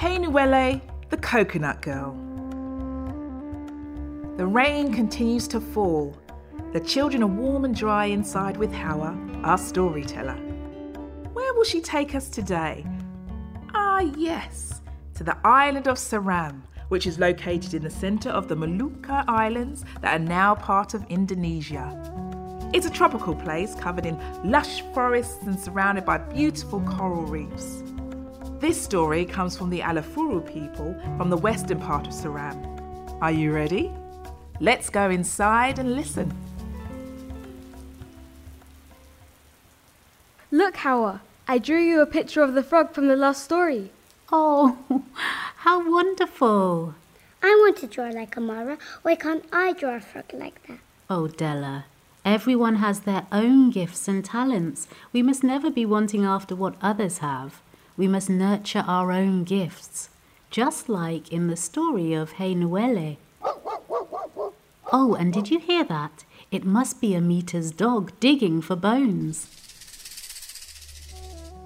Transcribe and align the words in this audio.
Hainuwele, 0.00 0.80
the 1.10 1.18
coconut 1.18 1.82
girl. 1.82 2.14
The 4.38 4.46
rain 4.46 4.94
continues 4.94 5.46
to 5.48 5.60
fall. 5.60 6.16
The 6.72 6.80
children 6.80 7.22
are 7.22 7.26
warm 7.26 7.66
and 7.66 7.76
dry 7.76 8.06
inside 8.06 8.56
with 8.56 8.72
Hawa, 8.72 9.14
our 9.44 9.58
storyteller. 9.58 10.36
Where 11.34 11.52
will 11.52 11.64
she 11.64 11.82
take 11.82 12.14
us 12.14 12.30
today? 12.30 12.86
Ah, 13.74 14.00
yes, 14.16 14.80
to 15.16 15.22
the 15.22 15.36
island 15.44 15.86
of 15.86 15.98
Seram, 15.98 16.62
which 16.88 17.06
is 17.06 17.18
located 17.18 17.74
in 17.74 17.82
the 17.82 17.90
centre 17.90 18.30
of 18.30 18.48
the 18.48 18.56
Molucca 18.56 19.26
Islands 19.28 19.84
that 20.00 20.18
are 20.18 20.24
now 20.24 20.54
part 20.54 20.94
of 20.94 21.04
Indonesia. 21.10 21.92
It's 22.72 22.86
a 22.86 22.90
tropical 22.90 23.34
place 23.34 23.74
covered 23.74 24.06
in 24.06 24.18
lush 24.50 24.80
forests 24.94 25.42
and 25.42 25.60
surrounded 25.60 26.06
by 26.06 26.16
beautiful 26.16 26.80
coral 26.80 27.26
reefs. 27.26 27.82
This 28.60 28.78
story 28.78 29.24
comes 29.24 29.56
from 29.56 29.70
the 29.70 29.80
Alifuru 29.80 30.46
people 30.46 30.94
from 31.16 31.30
the 31.30 31.36
western 31.38 31.80
part 31.80 32.06
of 32.06 32.12
Seram. 32.12 32.60
Are 33.22 33.32
you 33.32 33.52
ready? 33.52 33.90
Let's 34.60 34.90
go 34.90 35.08
inside 35.08 35.78
and 35.78 35.96
listen. 35.96 36.30
Look, 40.50 40.76
Hawa, 40.76 41.22
I 41.48 41.56
drew 41.56 41.80
you 41.80 42.02
a 42.02 42.06
picture 42.06 42.42
of 42.42 42.52
the 42.52 42.62
frog 42.62 42.92
from 42.92 43.08
the 43.08 43.16
last 43.16 43.44
story. 43.44 43.92
Oh, 44.30 44.76
how 45.64 45.90
wonderful! 45.90 46.94
I 47.42 47.48
want 47.62 47.78
to 47.78 47.86
draw 47.86 48.10
like 48.10 48.36
Amara. 48.36 48.76
Why 49.00 49.14
can't 49.14 49.46
I 49.54 49.72
draw 49.72 49.96
a 49.96 50.00
frog 50.00 50.26
like 50.34 50.66
that? 50.66 50.80
Oh, 51.08 51.28
Della, 51.28 51.86
everyone 52.26 52.74
has 52.74 53.00
their 53.00 53.26
own 53.32 53.70
gifts 53.70 54.06
and 54.06 54.22
talents. 54.22 54.86
We 55.14 55.22
must 55.22 55.42
never 55.42 55.70
be 55.70 55.86
wanting 55.86 56.26
after 56.26 56.54
what 56.54 56.74
others 56.82 57.18
have. 57.18 57.62
We 57.96 58.08
must 58.08 58.30
nurture 58.30 58.84
our 58.86 59.12
own 59.12 59.44
gifts, 59.44 60.08
just 60.50 60.88
like 60.88 61.32
in 61.32 61.48
the 61.48 61.56
story 61.56 62.14
of 62.14 62.32
Hey. 62.32 62.54
Oh, 64.92 65.14
and 65.14 65.32
did 65.32 65.50
you 65.50 65.58
hear 65.58 65.84
that? 65.84 66.24
It 66.50 66.64
must 66.64 67.00
be 67.00 67.10
Ameta's 67.10 67.70
dog 67.70 68.12
digging 68.18 68.60
for 68.60 68.74
bones. 68.74 69.46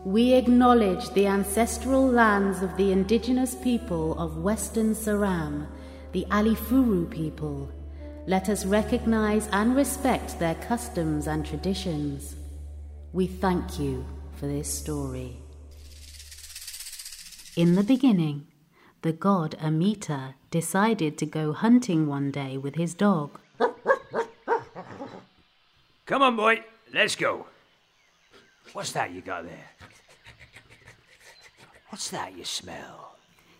We 0.05 0.35
acknowledge 0.35 1.09
the 1.11 1.27
ancestral 1.27 2.07
lands 2.07 2.63
of 2.63 2.77
the 2.77 2.93
indigenous 2.93 3.55
people 3.55 4.19
of 4.19 4.43
Western 4.43 4.95
Seram, 4.95 5.67
the 6.13 6.27
Alifuru 6.31 7.09
people. 7.11 7.71
Let 8.27 8.51
us 8.51 8.67
recognize 8.67 9.49
and 9.53 9.75
respect 9.75 10.39
their 10.39 10.57
customs 10.57 11.27
and 11.27 11.47
traditions. 11.47 12.37
We 13.15 13.27
thank 13.27 13.79
you 13.79 14.05
for 14.37 14.47
this 14.47 14.73
story. 14.73 15.44
In 17.57 17.77
the 17.77 17.85
beginning, 17.85 18.49
the 19.03 19.13
god 19.13 19.55
Ameta 19.61 20.35
decided 20.51 21.17
to 21.19 21.27
go 21.27 21.53
hunting 21.53 22.09
one 22.09 22.33
day 22.33 22.59
with 22.59 22.75
his 22.75 22.95
dog. 22.95 23.39
Come 26.07 26.23
on, 26.23 26.35
boy, 26.35 26.65
let's 26.93 27.15
go. 27.15 27.47
What's 28.73 28.91
that 28.93 29.13
you 29.13 29.21
got 29.21 29.45
there? 29.45 29.71
What's 31.91 32.11
that 32.11 32.37
you 32.37 32.45
smell? 32.45 33.15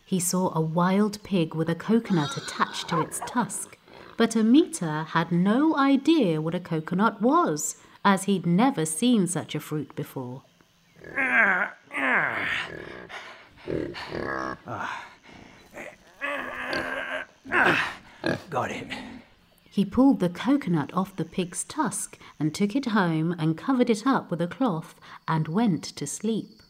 He 0.05 0.19
saw 0.19 0.53
a 0.53 0.61
wild 0.61 1.23
pig 1.23 1.55
with 1.55 1.71
a 1.71 1.77
coconut 1.77 2.37
attached 2.37 2.89
to 2.89 3.01
its 3.01 3.21
tusk, 3.29 3.79
but 4.17 4.35
Ameta 4.35 5.07
had 5.07 5.31
no 5.31 5.77
idea 5.77 6.41
what 6.41 6.57
a 6.57 6.61
coconut 6.61 7.23
was, 7.23 7.77
as 8.05 8.25
he'd 8.25 8.45
never 8.45 8.85
seen 8.85 9.29
such 9.29 9.55
a 9.55 9.61
fruit 9.61 9.95
before. 9.95 10.43
Got 18.51 18.71
it. 18.71 18.89
He 19.71 19.85
pulled 19.85 20.21
the 20.21 20.29
coconut 20.29 20.93
off 20.95 21.17
the 21.17 21.25
pig's 21.25 21.65
tusk 21.65 22.19
and 22.39 22.55
took 22.55 22.77
it 22.77 22.87
home 22.87 23.35
and 23.39 23.59
covered 23.59 23.91
it 23.91 24.07
up 24.07 24.31
with 24.31 24.41
a 24.41 24.47
cloth 24.47 24.95
and 25.27 25.49
went 25.49 25.83
to 25.83 26.07
sleep. 26.07 26.63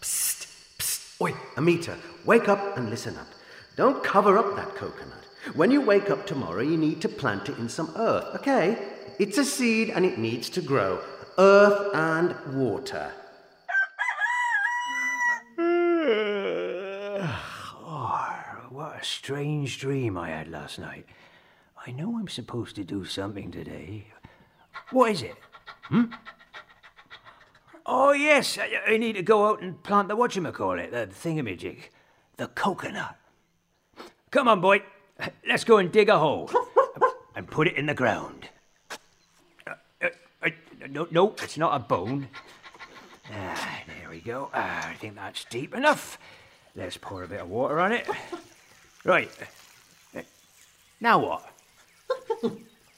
Psst, 0.00 0.46
psst. 0.78 1.20
Oi, 1.20 1.32
Ameta, 1.56 1.98
wake 2.24 2.48
up 2.48 2.78
and 2.78 2.88
listen 2.88 3.16
up. 3.16 3.28
Don't 3.76 4.02
cover 4.02 4.38
up 4.38 4.56
that 4.56 4.74
coconut. 4.76 5.26
When 5.54 5.70
you 5.70 5.82
wake 5.82 6.08
up 6.08 6.26
tomorrow, 6.26 6.62
you 6.62 6.78
need 6.78 7.02
to 7.02 7.08
plant 7.08 7.48
it 7.50 7.58
in 7.58 7.68
some 7.68 7.92
earth, 7.96 8.36
okay? 8.36 8.78
It's 9.18 9.36
a 9.36 9.44
seed 9.44 9.90
and 9.90 10.06
it 10.06 10.16
needs 10.18 10.48
to 10.50 10.62
grow. 10.62 11.02
Earth 11.36 11.90
and 11.94 12.36
water. 12.54 13.10
oh, 17.76 18.66
what 18.70 19.00
a 19.00 19.04
strange 19.04 19.80
dream 19.80 20.16
I 20.16 20.30
had 20.30 20.48
last 20.48 20.78
night. 20.78 21.06
I 21.86 21.90
know 21.90 22.16
I'm 22.18 22.28
supposed 22.28 22.76
to 22.76 22.84
do 22.84 23.04
something 23.04 23.50
today. 23.50 24.06
What 24.90 25.10
is 25.10 25.22
it? 25.22 25.34
Hmm? 25.84 26.04
Oh, 27.84 28.12
yes, 28.12 28.56
I, 28.56 28.92
I 28.92 28.96
need 28.96 29.14
to 29.14 29.22
go 29.22 29.48
out 29.48 29.60
and 29.60 29.82
plant 29.82 30.08
the 30.08 30.16
whatchamacallit, 30.16 30.92
the 30.92 31.08
thingamajig, 31.08 31.88
the 32.36 32.46
coconut. 32.46 33.16
Come 34.30 34.46
on, 34.48 34.60
boy. 34.60 34.82
Let's 35.46 35.64
go 35.64 35.78
and 35.78 35.90
dig 35.90 36.08
a 36.08 36.18
hole 36.18 36.50
and 37.36 37.46
put 37.48 37.66
it 37.66 37.76
in 37.76 37.86
the 37.86 37.94
ground. 37.94 38.43
No, 40.94 41.08
no, 41.10 41.34
it's 41.42 41.58
not 41.58 41.74
a 41.74 41.80
bone. 41.80 42.28
Ah, 43.28 43.80
there 43.88 44.08
we 44.08 44.20
go. 44.20 44.48
Ah, 44.54 44.90
I 44.90 44.94
think 44.94 45.16
that's 45.16 45.44
deep 45.46 45.74
enough. 45.74 46.18
Let's 46.76 46.96
pour 46.96 47.24
a 47.24 47.26
bit 47.26 47.40
of 47.40 47.48
water 47.48 47.80
on 47.80 47.90
it. 47.90 48.06
Right. 49.04 49.28
Now 51.00 51.18
what? 51.18 51.50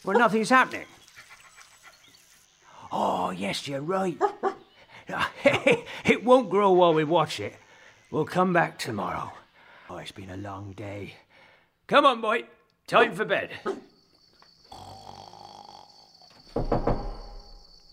well, 0.05 0.19
nothing's 0.19 0.51
happening. 0.51 0.85
Oh, 2.93 3.31
yes, 3.31 3.67
you're 3.67 3.81
right. 3.81 4.21
it 6.05 6.23
won't 6.23 6.51
grow 6.51 6.73
while 6.73 6.93
we 6.93 7.03
watch 7.03 7.41
it. 7.41 7.55
We'll 8.11 8.27
come 8.27 8.53
back 8.53 8.79
tomorrow. 8.79 9.33
Oh, 9.89 9.97
it's 9.97 10.13
been 10.13 10.31
a 10.31 10.37
long 10.37 10.73
day. 10.73 11.15
Come 11.87 12.05
on, 12.05 12.21
boy. 12.21 12.45
Time 12.87 13.15
for 13.15 13.25
bed. 13.25 13.51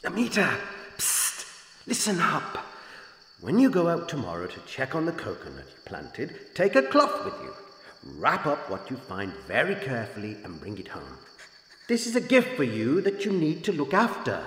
Ameta, 0.06 0.58
psst, 0.98 1.46
listen 1.88 2.20
up. 2.20 2.58
When 3.40 3.58
you 3.58 3.70
go 3.70 3.88
out 3.88 4.10
tomorrow 4.10 4.48
to 4.48 4.60
check 4.68 4.96
on 4.96 5.06
the 5.06 5.14
coconut 5.14 5.66
you 5.66 5.82
planted, 5.86 6.54
take 6.54 6.76
a 6.76 6.82
cloth 6.84 7.24
with 7.24 7.36
you. 7.42 7.54
Wrap 8.18 8.46
up 8.46 8.70
what 8.70 8.92
you 8.92 8.98
find 8.98 9.32
very 9.48 9.76
carefully 9.76 10.36
and 10.44 10.60
bring 10.60 10.78
it 10.78 10.90
home. 10.90 11.18
This 11.88 12.06
is 12.06 12.18
a 12.18 12.22
gift 12.22 12.58
for 12.58 12.66
you 12.66 13.00
that 13.00 13.24
you 13.24 13.32
need 13.32 13.64
to 13.64 13.72
look 13.72 13.94
after. 13.94 14.44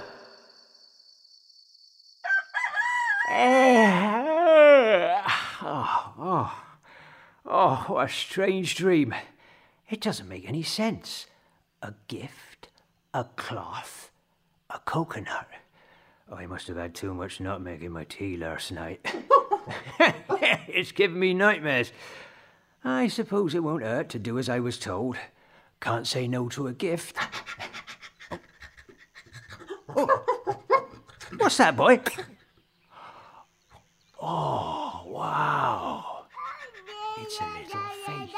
Eh, 3.31 5.23
oh, 5.63 6.13
oh, 6.19 6.65
oh, 7.47 7.85
what 7.89 8.11
a 8.11 8.13
strange 8.13 8.75
dream. 8.75 9.15
It 9.89 10.03
doesn't 10.03 10.29
make 10.29 10.47
any 10.47 10.63
sense. 10.63 11.27
A 11.81 11.95
gift, 12.09 12.69
a 13.15 13.25
cloth, 13.25 14.11
a 14.77 14.81
coconut. 14.81 15.49
Oh, 16.31 16.37
I 16.37 16.47
must 16.47 16.69
have 16.69 16.77
had 16.77 16.95
too 16.95 17.15
much 17.15 17.41
nutmeg 17.41 17.83
in 17.83 17.93
my 17.93 18.05
tea 18.05 18.37
last 18.37 18.73
night. 18.73 19.01
it's 20.69 20.93
giving 20.93 21.19
me 21.19 21.33
nightmares. 21.33 21.93
I 22.85 23.09
suppose 23.09 23.55
it 23.55 23.63
won't 23.63 23.83
hurt 23.83 24.11
to 24.11 24.19
do 24.19 24.39
as 24.39 24.51
I 24.51 24.61
was 24.61 24.79
told. 24.79 25.17
Can't 25.81 26.07
say 26.07 26.29
no 26.29 26.49
to 26.51 26.67
a 26.67 26.73
gift. 26.73 27.17
oh. 29.97 30.25
What's 31.39 31.57
that, 31.57 31.75
boy? 31.77 32.01
Oh, 34.21 35.03
wow. 35.07 36.25
It's 37.19 37.41
a 37.41 37.45
little 37.45 37.81
face. 38.05 38.31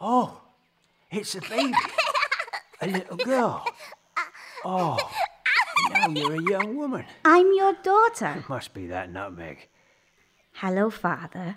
Oh, 0.00 0.40
it's 1.10 1.34
a 1.36 1.40
baby. 1.40 1.72
A 2.82 2.86
little 2.86 3.16
girl. 3.16 3.64
Oh, 4.64 4.98
now 5.90 6.08
you're 6.08 6.34
a 6.34 6.42
young 6.42 6.76
woman. 6.76 7.04
I'm 7.24 7.52
your 7.54 7.74
daughter. 7.82 8.34
It 8.38 8.48
must 8.48 8.74
be 8.74 8.86
that 8.88 9.10
nutmeg. 9.10 9.68
Hello, 10.52 10.90
Father. 10.90 11.56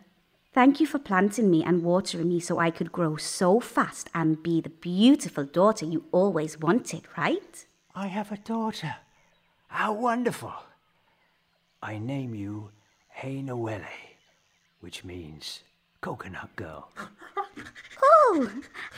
Thank 0.53 0.79
you 0.79 0.85
for 0.85 0.99
planting 0.99 1.49
me 1.49 1.63
and 1.63 1.83
watering 1.83 2.29
me 2.29 2.39
so 2.39 2.59
I 2.59 2.69
could 2.69 2.91
grow 2.91 3.15
so 3.15 3.59
fast 3.59 4.09
and 4.13 4.41
be 4.41 4.61
the 4.61 4.69
beautiful 4.69 5.45
daughter 5.45 5.85
you 5.85 6.05
always 6.11 6.59
wanted, 6.59 7.03
right? 7.17 7.65
I 7.95 8.07
have 8.07 8.31
a 8.31 8.37
daughter. 8.37 8.95
How 9.67 9.93
wonderful. 9.93 10.53
I 11.81 11.97
name 11.97 12.35
you 12.35 12.69
Noelle, 13.23 13.81
which 14.79 15.03
means 15.03 15.61
coconut 16.01 16.55
girl. 16.55 16.89
Oh, 18.05 18.49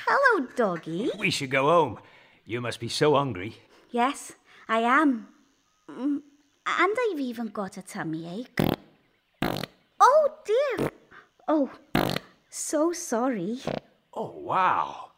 hello, 0.07 0.47
doggy. 0.55 1.11
We 1.17 1.29
should 1.29 1.51
go 1.51 1.63
home. 1.65 1.99
You 2.45 2.61
must 2.61 2.79
be 2.79 2.87
so 2.89 3.15
hungry. 3.15 3.57
Yes, 3.91 4.33
I 4.67 4.79
am. 4.79 5.27
Mm, 5.89 6.21
And 6.67 6.95
I've 7.11 7.19
even 7.19 7.47
got 7.47 7.77
a 7.77 7.81
tummy 7.81 8.41
ache. 8.41 8.59
Oh 9.99 10.29
dear. 10.45 10.91
Oh, 11.47 11.71
so 12.49 12.91
sorry. 12.91 13.59
Oh, 14.13 14.31
wow. 14.37 15.11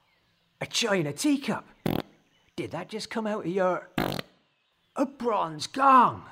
A 0.60 0.66
china 0.66 1.14
teacup. 1.14 1.66
Did 2.56 2.72
that 2.72 2.90
just 2.90 3.10
come 3.10 3.28
out 3.28 3.46
of 3.46 3.52
your. 3.52 3.90
A 4.96 5.06
bronze 5.06 5.68
gong. 5.68 6.24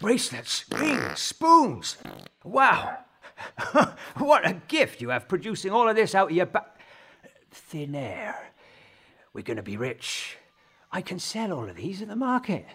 Bracelets, 0.00 0.64
rings, 0.72 1.20
spoons. 1.20 1.96
Wow. 2.44 2.98
what 4.16 4.46
a 4.46 4.54
gift 4.66 5.00
you 5.00 5.10
have 5.10 5.28
producing 5.28 5.70
all 5.70 5.88
of 5.88 5.94
this 5.96 6.14
out 6.14 6.30
of 6.30 6.36
your 6.36 6.48
thin 7.50 7.94
air. 7.94 8.50
We're 9.32 9.44
going 9.44 9.56
to 9.58 9.62
be 9.62 9.76
rich. 9.76 10.36
I 10.90 11.00
can 11.00 11.18
sell 11.18 11.52
all 11.52 11.68
of 11.68 11.76
these 11.76 12.02
at 12.02 12.08
the 12.08 12.16
market. 12.16 12.66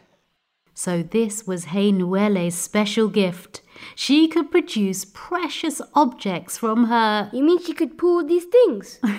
So 0.75 1.04
this 1.04 1.45
was 1.45 1.65
Hainuwele's 1.65 2.56
special 2.56 3.07
gift. 3.07 3.62
She 3.95 4.27
could 4.27 4.50
produce 4.50 5.06
precious 5.06 5.81
objects 5.94 6.57
from 6.57 6.86
her. 6.86 7.30
You 7.31 7.44
mean 7.44 7.63
she 7.63 7.74
could 7.74 7.98
pull 7.98 8.25
these 8.25 8.45
things? 8.45 9.00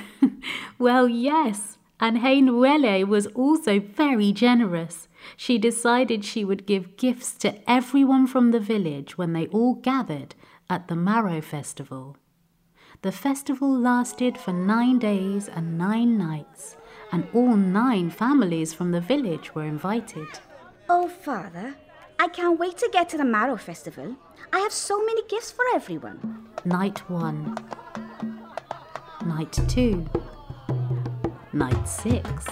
Well, 0.78 1.08
yes. 1.08 1.78
And 2.00 2.18
Hainuwele 2.18 3.06
was 3.06 3.26
also 3.28 3.80
very 3.80 4.32
generous. 4.32 5.08
She 5.36 5.58
decided 5.58 6.24
she 6.24 6.44
would 6.44 6.66
give 6.66 6.96
gifts 6.96 7.32
to 7.38 7.70
everyone 7.70 8.26
from 8.26 8.50
the 8.50 8.60
village 8.60 9.16
when 9.16 9.32
they 9.32 9.46
all 9.46 9.74
gathered 9.74 10.34
at 10.68 10.88
the 10.88 10.96
Maro 10.96 11.40
Festival. 11.40 12.16
The 13.02 13.12
festival 13.12 13.70
lasted 13.70 14.36
for 14.36 14.52
nine 14.52 14.98
days 14.98 15.48
and 15.48 15.78
nine 15.78 16.18
nights, 16.18 16.76
and 17.14 17.28
all 17.32 17.54
nine 17.54 18.10
families 18.10 18.74
from 18.74 18.90
the 18.90 19.00
village 19.00 19.54
were 19.54 19.62
invited. 19.62 20.26
Oh, 20.88 21.06
Father, 21.08 21.76
I 22.18 22.26
can't 22.26 22.58
wait 22.58 22.76
to 22.78 22.90
get 22.92 23.08
to 23.10 23.16
the 23.16 23.24
Maro 23.24 23.56
Festival. 23.56 24.16
I 24.52 24.58
have 24.58 24.72
so 24.72 24.98
many 25.04 25.22
gifts 25.28 25.52
for 25.52 25.64
everyone. 25.72 26.48
Night 26.64 27.08
one, 27.08 27.56
night 29.24 29.56
two, 29.68 30.04
night 31.52 31.88
six, 31.88 32.48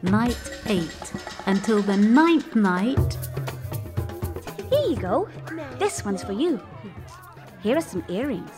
night 0.00 0.40
eight, 0.64 1.12
until 1.44 1.82
the 1.82 1.98
ninth 1.98 2.56
night. 2.56 3.18
Here 4.70 4.88
you 4.88 4.96
go. 4.96 5.28
This 5.78 6.02
one's 6.02 6.24
for 6.24 6.32
you. 6.32 6.58
Here 7.62 7.76
are 7.76 7.82
some 7.82 8.04
earrings. 8.08 8.52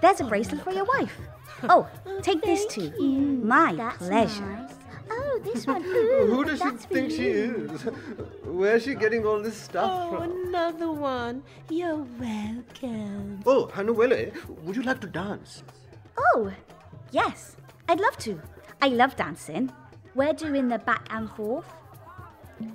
There's 0.00 0.20
a 0.20 0.24
bracelet 0.24 0.62
for 0.62 0.70
your 0.70 0.84
wife. 0.84 1.18
Oh, 1.68 1.88
take 2.22 2.42
this 2.42 2.66
too. 2.66 2.90
My 3.42 3.74
That's 3.74 3.98
pleasure. 3.98 4.44
nice. 4.44 4.72
Oh, 5.10 5.40
this 5.44 5.66
one. 5.66 5.82
Who 6.30 6.44
does 6.44 6.58
she 6.60 6.70
think 6.88 7.10
she 7.10 7.26
is? 7.28 7.82
Where's 8.44 8.82
she 8.84 8.94
getting 8.94 9.24
all 9.24 9.40
this 9.40 9.56
stuff 9.56 9.90
Oh, 9.92 10.16
from? 10.16 10.22
another 10.48 10.90
one. 10.90 11.42
You're 11.70 12.04
welcome. 12.20 13.40
Oh, 13.46 13.66
Hainuwele, 13.72 14.32
would 14.64 14.76
you 14.76 14.82
like 14.82 15.00
to 15.02 15.06
dance? 15.06 15.62
Oh, 16.18 16.52
yes, 17.12 17.56
I'd 17.88 18.00
love 18.00 18.16
to. 18.18 18.40
I 18.82 18.88
love 18.88 19.16
dancing. 19.16 19.70
We're 20.14 20.32
doing 20.32 20.68
the 20.68 20.78
back 20.78 21.06
and 21.10 21.30
forth. 21.30 21.66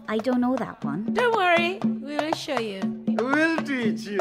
I 0.07 0.17
don't 0.19 0.39
know 0.41 0.55
that 0.57 0.83
one. 0.85 1.11
Don't 1.13 1.35
worry, 1.35 1.79
we 1.83 2.15
will 2.15 2.33
show 2.33 2.59
you. 2.59 2.81
We'll 3.07 3.57
teach 3.57 4.01
you. 4.07 4.19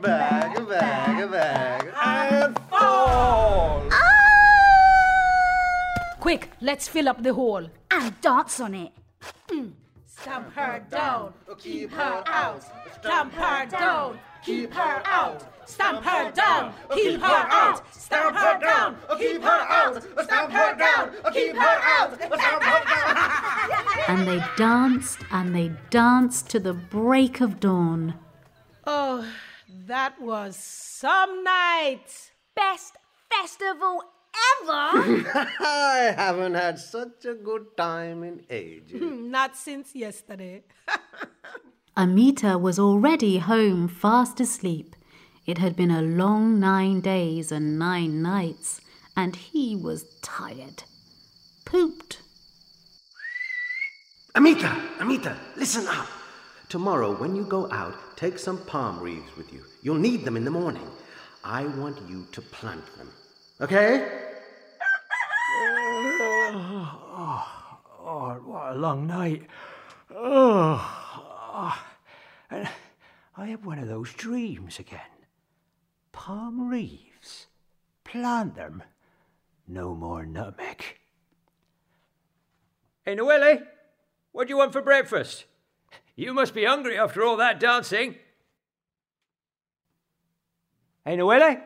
Back, 0.00 0.56
back, 0.66 0.66
back, 0.66 1.30
let's 6.64 6.88
fill 6.88 7.08
up 7.08 7.22
the 7.22 7.34
hall. 7.34 7.68
And 7.90 8.20
dance 8.20 8.58
on 8.60 8.74
it. 8.74 8.92
Mm. 9.48 9.72
Stamp 10.06 10.52
her 10.54 10.84
down, 10.90 11.34
keep 11.58 11.90
her 11.92 12.22
out. 12.26 12.62
Stamp 13.00 13.32
her 13.34 13.66
down, 13.66 14.18
keep 14.42 14.72
her 14.72 15.02
out. 15.04 15.68
Stamp 15.68 16.02
her 16.02 16.30
down, 16.30 16.72
keep 16.94 17.20
her 17.20 17.46
out. 17.50 17.94
Stamp 17.94 18.36
her 18.36 18.58
down, 18.58 18.96
keep 19.18 19.42
her 19.42 19.48
out. 19.48 20.02
Stamp 20.24 20.52
her 20.52 20.74
down, 20.76 21.10
keep 21.32 21.56
her 21.56 21.78
out. 21.98 22.14
Stamp 22.16 22.62
her 22.62 22.84
down. 22.84 23.14
And 24.08 24.26
they 24.26 24.42
danced 24.56 25.18
and 25.30 25.54
they 25.54 25.72
danced 25.90 26.48
to 26.50 26.60
the 26.60 26.74
break 26.74 27.40
of 27.40 27.60
dawn. 27.60 28.14
Oh, 28.86 29.26
that 29.86 30.20
was 30.20 30.56
some 30.56 31.44
night. 31.44 32.30
Best 32.54 32.96
festival 33.30 34.02
ever. 34.62 34.72
I 35.60 36.14
haven't 36.16 36.54
had 36.54 36.78
such 36.78 37.24
a 37.24 37.34
good 37.34 37.76
time 37.76 38.22
in 38.22 38.44
ages. 38.50 39.00
Hmm, 39.00 39.30
not 39.30 39.56
since 39.56 39.94
yesterday. 39.94 40.64
Ameta 41.96 42.60
was 42.60 42.78
already 42.78 43.38
home 43.38 43.88
fast 43.88 44.40
asleep. 44.40 44.96
It 45.46 45.58
had 45.58 45.76
been 45.76 45.90
a 45.90 46.02
long 46.02 46.58
nine 46.58 47.00
days 47.00 47.52
and 47.52 47.78
nine 47.78 48.22
nights, 48.22 48.80
and 49.16 49.36
he 49.36 49.76
was 49.76 50.18
tired. 50.22 50.84
Pooped. 51.64 52.20
Ameta, 54.34 54.98
Ameta, 54.98 55.36
listen 55.56 55.86
up. 55.86 56.08
Tomorrow, 56.68 57.14
when 57.14 57.36
you 57.36 57.44
go 57.44 57.70
out, 57.70 57.94
take 58.16 58.38
some 58.38 58.58
palm 58.64 59.02
leaves 59.02 59.36
with 59.36 59.52
you. 59.52 59.62
You'll 59.82 59.94
need 59.94 60.24
them 60.24 60.36
in 60.36 60.44
the 60.44 60.50
morning. 60.50 60.88
I 61.44 61.66
want 61.66 62.00
you 62.08 62.26
to 62.32 62.40
plant 62.40 62.84
them. 62.96 63.10
Okay? 63.60 64.24
Oh, 68.06 68.40
what 68.44 68.72
a 68.72 68.73
long 68.84 69.06
night. 69.06 69.46
Oh. 70.14 70.76
And 72.50 72.68
I 73.34 73.46
had 73.46 73.64
one 73.64 73.78
of 73.78 73.88
those 73.88 74.12
dreams 74.12 74.78
again. 74.78 75.00
Palm 76.12 76.70
leaves. 76.70 77.46
Plant 78.04 78.56
them. 78.56 78.82
No 79.66 79.94
more 79.94 80.26
nutmeg. 80.26 80.84
Hey, 83.06 83.14
Noelle, 83.14 83.60
what 84.32 84.48
do 84.48 84.52
you 84.52 84.58
want 84.58 84.74
for 84.74 84.82
breakfast? 84.82 85.46
You 86.14 86.34
must 86.34 86.52
be 86.52 86.66
hungry 86.66 86.98
after 86.98 87.24
all 87.24 87.38
that 87.38 87.58
dancing. 87.58 88.16
Hey, 91.06 91.16
Noelle? 91.16 91.56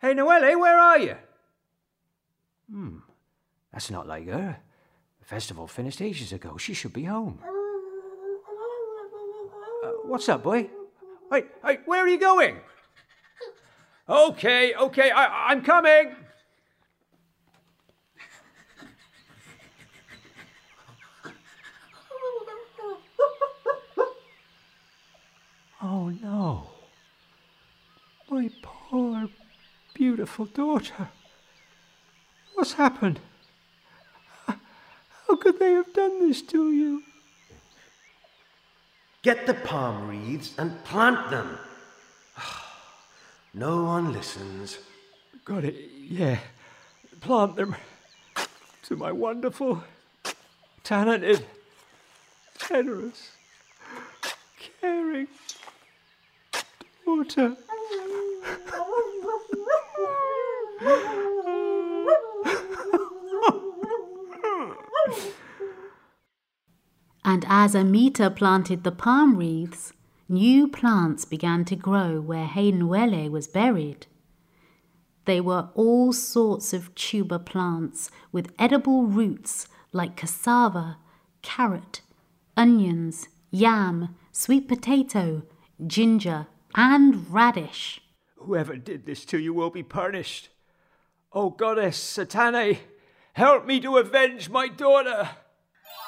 Hey, 0.00 0.14
Noelle, 0.14 0.58
where 0.58 0.78
are 0.80 0.98
you? 0.98 1.16
Hmm, 2.68 2.98
that's 3.72 3.92
not 3.92 4.08
like 4.08 4.26
her. 4.26 4.58
Festival 5.30 5.68
finished 5.68 6.02
ages 6.02 6.32
ago. 6.32 6.56
She 6.56 6.74
should 6.74 6.92
be 6.92 7.04
home. 7.04 7.38
Uh, 9.84 9.88
what's 10.02 10.28
up, 10.28 10.42
boy? 10.42 10.68
Hey, 11.30 11.44
hey, 11.64 11.78
where 11.86 12.02
are 12.02 12.08
you 12.08 12.18
going? 12.18 12.56
Okay, 14.08 14.74
okay, 14.74 15.12
I, 15.12 15.52
I'm 15.52 15.62
coming. 15.62 16.16
Oh 25.80 26.08
no. 26.08 26.66
My 28.28 28.50
poor, 28.62 29.28
beautiful 29.94 30.46
daughter. 30.46 31.08
What's 32.54 32.72
happened? 32.72 33.20
How 35.30 35.36
could 35.36 35.60
they 35.60 35.74
have 35.74 35.92
done 35.92 36.26
this 36.26 36.42
to 36.42 36.72
you? 36.72 37.04
Get 39.22 39.46
the 39.46 39.54
palm 39.54 40.08
wreaths 40.08 40.56
and 40.58 40.82
plant 40.82 41.30
them. 41.30 41.56
No 43.54 43.84
one 43.84 44.12
listens. 44.12 44.78
Got 45.44 45.64
it, 45.64 45.76
yeah. 45.94 46.38
Plant 47.20 47.54
them 47.54 47.76
to 48.82 48.96
my 48.96 49.12
wonderful, 49.12 49.84
talented, 50.82 51.46
generous, 52.68 53.30
caring 54.80 55.28
daughter. 57.04 57.56
And 67.32 67.44
as 67.48 67.76
Ameta 67.76 68.28
planted 68.34 68.82
the 68.82 68.90
palm 68.90 69.36
wreaths, 69.36 69.92
new 70.28 70.66
plants 70.66 71.24
began 71.24 71.64
to 71.66 71.76
grow 71.76 72.20
where 72.20 72.48
Hainuwele 72.48 73.30
was 73.30 73.46
buried. 73.46 74.08
They 75.26 75.40
were 75.40 75.68
all 75.76 76.12
sorts 76.12 76.72
of 76.72 76.92
tuber 76.96 77.38
plants 77.38 78.10
with 78.32 78.52
edible 78.58 79.04
roots 79.04 79.68
like 79.92 80.16
cassava, 80.16 80.98
carrot, 81.40 82.00
onions, 82.56 83.28
yam, 83.52 84.16
sweet 84.32 84.66
potato, 84.66 85.44
ginger, 85.86 86.48
and 86.74 87.32
radish. 87.32 88.00
Whoever 88.38 88.74
did 88.74 89.06
this 89.06 89.24
to 89.26 89.38
you 89.38 89.54
will 89.54 89.70
be 89.70 89.84
punished. 89.84 90.48
O 91.32 91.50
goddess 91.50 91.96
Satene, 91.96 92.78
help 93.34 93.66
me 93.66 93.78
to 93.78 93.98
avenge 93.98 94.50
my 94.50 94.66
daughter. 94.66 95.30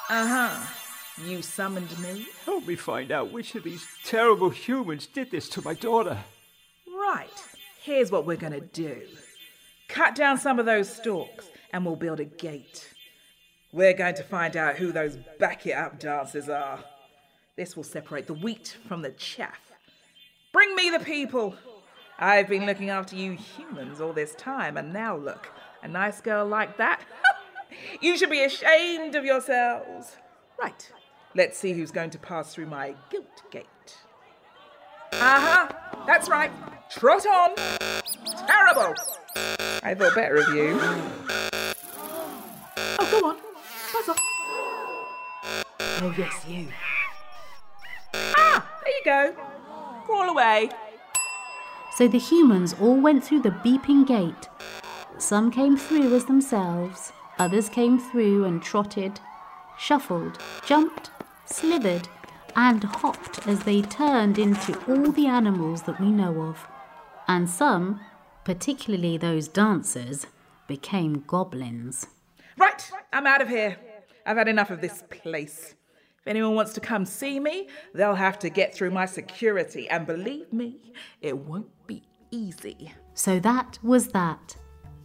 Uh 0.09 0.27
huh. 0.27 0.82
You 1.21 1.41
summoned 1.41 1.97
me? 1.99 2.25
Help 2.45 2.65
me 2.65 2.75
find 2.75 3.11
out 3.11 3.31
which 3.31 3.53
of 3.55 3.63
these 3.63 3.85
terrible 4.03 4.49
humans 4.49 5.05
did 5.05 5.29
this 5.29 5.47
to 5.49 5.61
my 5.61 5.75
daughter. 5.75 6.17
Right. 6.87 7.29
Here's 7.81 8.11
what 8.11 8.25
we're 8.25 8.37
going 8.37 8.53
to 8.53 8.61
do 8.61 9.01
cut 9.87 10.15
down 10.15 10.39
some 10.39 10.57
of 10.57 10.65
those 10.65 10.89
stalks 10.89 11.45
and 11.71 11.85
we'll 11.85 11.95
build 11.95 12.19
a 12.19 12.25
gate. 12.25 12.89
We're 13.71 13.93
going 13.93 14.15
to 14.15 14.23
find 14.23 14.57
out 14.57 14.77
who 14.77 14.91
those 14.91 15.17
back 15.39 15.67
it 15.67 15.73
up 15.73 15.99
dancers 15.99 16.49
are. 16.49 16.83
This 17.55 17.75
will 17.75 17.83
separate 17.83 18.25
the 18.25 18.33
wheat 18.33 18.77
from 18.87 19.03
the 19.03 19.11
chaff. 19.11 19.59
Bring 20.51 20.75
me 20.75 20.89
the 20.89 20.99
people. 20.99 21.55
I've 22.17 22.47
been 22.47 22.65
looking 22.65 22.89
after 22.89 23.15
you 23.15 23.33
humans 23.33 23.99
all 23.99 24.13
this 24.13 24.35
time, 24.35 24.77
and 24.77 24.93
now 24.93 25.15
look, 25.15 25.49
a 25.81 25.87
nice 25.87 26.21
girl 26.21 26.45
like 26.45 26.77
that? 26.77 27.01
you 28.01 28.17
should 28.17 28.29
be 28.29 28.43
ashamed 28.43 29.15
of 29.15 29.25
yourselves. 29.25 30.15
Right, 30.59 30.91
let's 31.35 31.57
see 31.57 31.73
who's 31.73 31.91
going 31.91 32.09
to 32.11 32.19
pass 32.19 32.53
through 32.53 32.67
my 32.67 32.95
guilt 33.09 33.43
gate. 33.51 33.97
Uh 35.13 35.39
huh, 35.39 35.67
that's 36.05 36.29
right. 36.29 36.51
Trot 36.89 37.25
on. 37.25 37.55
Terrible. 38.47 38.93
I 39.83 39.95
thought 39.95 40.15
better 40.15 40.35
of 40.35 40.47
you. 40.55 40.79
Oh, 42.99 43.07
go 43.11 43.27
on. 43.29 43.37
Buzz 43.93 44.09
off. 44.09 44.19
Oh, 45.79 46.13
yes, 46.17 46.45
you. 46.47 46.67
Ah, 48.13 48.67
there 48.83 48.93
you 48.93 49.01
go. 49.05 49.35
Crawl 50.05 50.29
away. 50.29 50.69
So 51.95 52.07
the 52.07 52.19
humans 52.19 52.75
all 52.81 52.99
went 52.99 53.23
through 53.23 53.41
the 53.41 53.51
beeping 53.51 54.07
gate. 54.07 54.49
Some 55.19 55.51
came 55.51 55.77
through 55.77 56.15
as 56.15 56.25
themselves, 56.25 57.13
others 57.37 57.69
came 57.69 57.99
through 57.99 58.45
and 58.45 58.61
trotted, 58.61 59.19
shuffled, 59.77 60.39
jumped, 60.65 61.11
slithered, 61.45 62.07
and 62.55 62.83
hopped 62.83 63.47
as 63.47 63.63
they 63.63 63.81
turned 63.81 64.37
into 64.37 64.79
all 64.87 65.11
the 65.11 65.27
animals 65.27 65.83
that 65.83 65.99
we 65.99 66.11
know 66.11 66.41
of. 66.41 66.67
And 67.27 67.49
some, 67.49 67.99
particularly 68.43 69.17
those 69.17 69.47
dancers, 69.47 70.27
became 70.67 71.23
goblins. 71.25 72.07
Right, 72.57 72.91
I'm 73.11 73.25
out 73.25 73.41
of 73.41 73.49
here. 73.49 73.77
I've 74.25 74.37
had 74.37 74.47
enough 74.47 74.69
of 74.69 74.81
this 74.81 75.03
place. 75.09 75.75
If 76.19 76.27
anyone 76.27 76.55
wants 76.55 76.73
to 76.73 76.79
come 76.79 77.05
see 77.05 77.39
me, 77.39 77.67
they'll 77.93 78.15
have 78.15 78.39
to 78.39 78.49
get 78.49 78.73
through 78.73 78.91
my 78.91 79.05
security. 79.05 79.89
And 79.89 80.07
believe 80.07 80.53
me, 80.53 80.93
it 81.21 81.37
won't 81.37 81.67
be 81.85 82.03
easy. 82.31 82.93
So 83.13 83.39
that 83.39 83.77
was 83.83 84.07
that. 84.09 84.55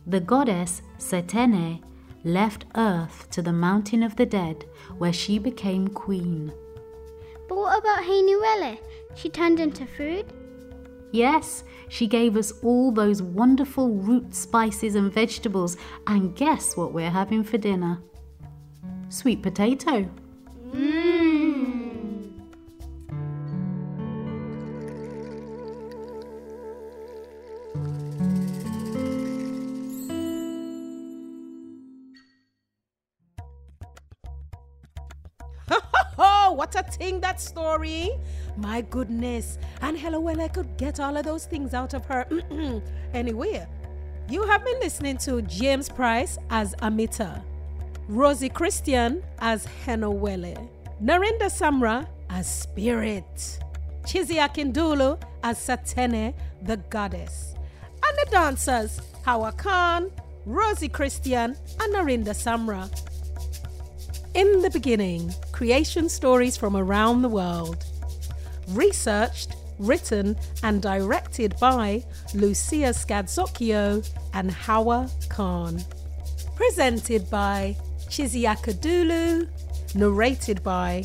The 0.07 0.21
goddess 0.21 0.83
Satene 0.99 1.83
left 2.25 2.65
Earth 2.75 3.29
to 3.31 3.43
the 3.43 3.53
mountain 3.53 4.03
of 4.03 4.17
the 4.17 4.27
dead, 4.27 4.65
where 4.99 5.13
she 5.13 5.39
became 5.39 5.89
queen. 5.89 6.53
But 7.49 7.57
what 7.57 7.79
about 7.79 8.05
Hainuwele? 8.05 8.79
She 9.15 9.29
turned 9.29 9.61
into 9.61 9.87
food? 9.87 10.33
Yes, 11.13 11.65
she 11.89 12.07
gave 12.07 12.37
us 12.37 12.53
all 12.63 12.93
those 12.93 13.23
wonderful 13.23 13.95
root 13.95 14.35
spices 14.35 14.95
and 14.95 15.13
vegetables, 15.13 15.77
and 16.07 16.37
guess 16.37 16.77
what 16.77 16.93
we're 16.93 17.11
having 17.11 17.43
for 17.43 17.57
dinner? 17.57 18.03
Sweet 19.09 19.43
potato. 19.43 20.09
Mm. 20.71 21.08
What 36.53 36.75
a 36.75 36.83
thing 36.83 37.21
that 37.21 37.41
story! 37.41 38.11
My 38.57 38.81
goodness. 38.83 39.59
And 39.83 39.99
hello, 39.99 40.21
well, 40.21 40.41
I 40.41 40.49
could 40.49 40.77
get 40.77 41.01
all 41.01 41.17
of 41.17 41.25
those 41.25 41.47
things 41.47 41.75
out 41.75 41.95
of 41.95 42.05
her. 42.07 42.27
anyway, 43.15 43.67
you 44.29 44.43
have 44.47 44.65
been 44.65 44.79
listening 44.81 45.17
to 45.19 45.43
James 45.43 45.89
Price 45.89 46.39
as 46.51 46.75
Ameta, 46.77 47.43
Rosie 48.09 48.49
Christian 48.49 49.23
as 49.39 49.67
Hainuwele, 49.87 50.69
Narinda 51.03 51.49
Samra 51.49 52.07
as 52.31 52.47
Spirit, 52.47 53.59
Chizzy 54.03 54.37
Akudolu 54.37 55.21
as 55.43 55.59
Satene, 55.59 56.35
the 56.63 56.77
goddess, 56.77 57.55
and 57.93 58.19
the 58.19 58.31
dancers, 58.31 59.01
Hawa 59.25 59.53
Khan, 59.53 60.11
Rosie 60.45 60.89
Christian, 60.89 61.57
and 61.81 61.95
Narinda 61.95 62.35
Samra. 62.35 62.89
In 64.35 64.63
the 64.63 64.71
beginning, 64.71 65.33
creation 65.59 66.09
stories 66.09 66.57
from 66.57 66.77
around 66.77 67.21
the 67.21 67.29
world. 67.29 67.85
Researched, 68.69 69.57
written, 69.81 70.37
and 70.63 70.81
directed 70.81 71.53
by 71.59 72.01
Lucia 72.33 72.91
Scazzocchio 72.95 74.09
and 74.35 74.53
Hawa 74.53 75.11
Khan. 75.29 75.81
Presented 76.55 77.29
by 77.29 77.75
Chizzy 78.09 78.45
Akudolu. 78.45 79.49
Narrated 79.97 80.63
by 80.63 81.05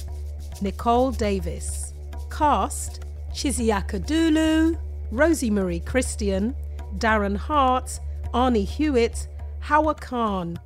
Nicole 0.62 1.10
Davis. 1.10 1.92
Cast 2.30 3.06
Chizzy 3.32 3.70
Akudolu, 3.74 4.78
Rosie 5.10 5.50
Marie 5.50 5.80
Christian, 5.80 6.56
Darren 7.00 7.36
Hart, 7.36 8.00
Arnie 8.36 8.68
Hewitt, 8.68 9.28
Hawa 9.62 9.96
Khan, 9.96 10.60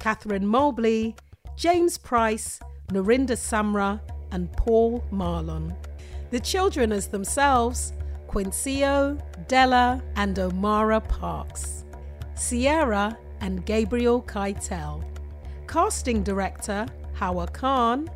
Catherine 0.00 0.44
Mobley, 0.46 1.14
James 1.56 1.98
Price, 1.98 2.58
Narinda 2.88 3.36
Samra, 3.36 4.00
and 4.30 4.50
Paul 4.52 5.04
Marlon. 5.12 5.74
The 6.30 6.40
children 6.40 6.92
as 6.92 7.08
themselves 7.08 7.92
Quincio, 8.28 9.20
Della, 9.46 10.02
and 10.16 10.36
Omara 10.36 11.06
Parks. 11.06 11.84
Sierra 12.34 13.16
and 13.40 13.64
Gabriel 13.66 14.22
Keitel. 14.22 15.04
Casting 15.66 16.22
director 16.22 16.86
Hawa 17.14 17.46
Khan. 17.48 18.08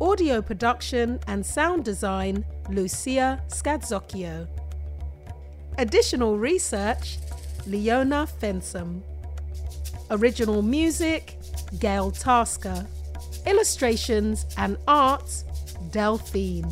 Audio 0.00 0.40
production 0.42 1.18
and 1.26 1.44
sound 1.44 1.84
design 1.84 2.44
Lucia 2.70 3.42
Scazzocchio. 3.48 4.46
Additional 5.78 6.38
research 6.38 7.18
Leona 7.66 8.26
Fensom. 8.40 9.00
Original 10.10 10.62
music 10.62 11.38
Gail 11.78 12.10
Tasker. 12.10 12.86
Illustrations 13.48 14.44
and 14.58 14.76
art 14.86 15.42
Delphine. 15.90 16.70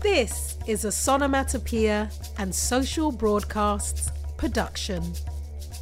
This 0.00 0.56
is 0.68 0.84
a 0.84 0.92
Sonomatopoeia 0.92 2.08
and 2.38 2.54
Social 2.54 3.10
Broadcasts 3.10 4.12
production, 4.36 5.02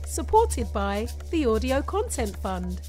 supported 0.06 0.72
by 0.72 1.06
the 1.30 1.44
Audio 1.44 1.82
Content 1.82 2.34
Fund. 2.38 2.80